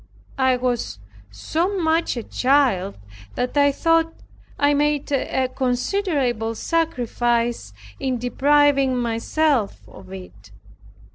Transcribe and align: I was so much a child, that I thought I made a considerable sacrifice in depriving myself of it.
I 0.39 0.57
was 0.57 0.97
so 1.29 1.77
much 1.77 2.17
a 2.17 2.23
child, 2.23 2.97
that 3.35 3.55
I 3.55 3.71
thought 3.71 4.11
I 4.57 4.73
made 4.73 5.11
a 5.11 5.47
considerable 5.47 6.55
sacrifice 6.55 7.71
in 7.99 8.17
depriving 8.17 8.97
myself 8.97 9.87
of 9.87 10.11
it. 10.11 10.49